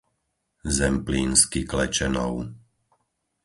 [0.77, 2.37] Zemplínsky Klečenov